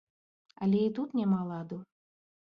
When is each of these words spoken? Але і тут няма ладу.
Але 0.67 0.79
і 0.87 0.95
тут 1.01 1.13
няма 1.21 1.41
ладу. 1.51 1.79